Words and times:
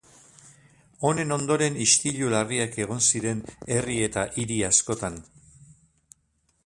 Honen 1.09 1.33
ondoren 1.35 1.77
istilu 1.85 2.31
larriak 2.35 2.79
egon 2.85 3.05
ziren 3.11 3.45
herri 3.77 4.01
eta 4.09 4.25
hiri 4.41 4.59
askotan. 4.73 5.21